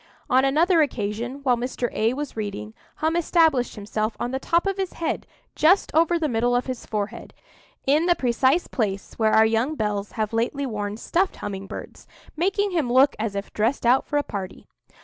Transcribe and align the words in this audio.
On 0.31 0.43
another 0.43 0.81
occasion, 0.81 1.41
while 1.43 1.57
Mr. 1.57 1.89
A 1.93 2.15
was 2.15 2.35
reading, 2.35 2.73
Hum 2.95 3.15
established 3.15 3.75
himself 3.75 4.17
on 4.19 4.31
the 4.31 4.39
top 4.39 4.65
of 4.65 4.77
his 4.77 4.93
head 4.93 5.27
just 5.55 5.93
over 5.93 6.17
the 6.17 6.27
middle 6.27 6.55
of 6.55 6.65
his 6.65 6.87
forehead, 6.87 7.35
in 7.85 8.07
the 8.07 8.15
precise 8.15 8.65
place 8.65 9.13
where 9.19 9.31
our 9.33 9.45
young 9.45 9.75
belles 9.75 10.13
have 10.13 10.33
lately 10.33 10.65
worn 10.65 10.97
stuffed 10.97 11.35
humming 11.35 11.67
birds, 11.67 12.07
making 12.35 12.71
him 12.71 12.91
look 12.91 13.15
as 13.19 13.35
if 13.35 13.53
dressed 13.53 13.85
out 13.85 14.03
for 14.07 14.17
a 14.17 14.23
party. 14.23 14.65